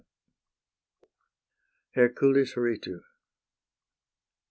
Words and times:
HERCULIS 1.93 2.57
RITU. 2.57 3.01